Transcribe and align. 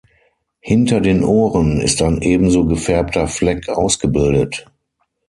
Hinter 0.61 0.99
den 0.99 1.23
Ohren 1.23 1.79
ist 1.79 2.01
ein 2.01 2.23
ebenso 2.23 2.65
gefärbter 2.65 3.27
Fleck 3.27 3.69
ausgebildet. 3.69 4.65